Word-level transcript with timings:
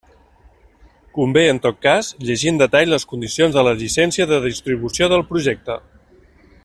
Convé 1.17 1.43
en 1.49 1.59
tot 1.65 1.77
cas 1.87 2.09
llegir 2.29 2.49
en 2.53 2.57
detall 2.63 2.91
les 2.95 3.05
condicions 3.13 3.59
de 3.59 3.65
la 3.69 3.75
llicència 3.83 4.29
de 4.33 4.41
distribució 4.47 5.11
del 5.13 5.27
projecte. 5.35 5.79